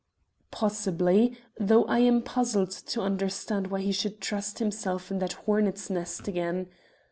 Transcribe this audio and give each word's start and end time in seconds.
"Possibly, 0.49 1.37
though 1.59 1.83
I 1.85 1.99
am 1.99 2.23
puzzled 2.23 2.71
to 2.71 3.01
understand 3.01 3.67
why 3.67 3.81
he 3.81 3.91
should 3.91 4.19
trust 4.19 4.57
himself 4.57 5.11
in 5.11 5.19
that 5.19 5.33
hornets' 5.45 5.91
nest 5.91 6.27
again. 6.27 6.69